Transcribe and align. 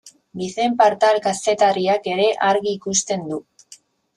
Vicent 0.39 0.77
Partal 0.79 1.19
kazetariak 1.27 2.09
ere 2.15 2.27
argi 2.53 2.75
ikusten 2.81 3.29
du. 3.35 3.43